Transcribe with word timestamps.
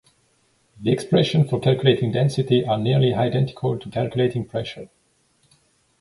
The 0.79 0.91
expressions 0.91 1.51
for 1.51 1.59
calculating 1.59 2.11
density 2.11 2.65
are 2.65 2.79
nearly 2.79 3.13
identical 3.13 3.77
to 3.77 3.89
calculating 3.91 4.45
pressure. 4.45 4.89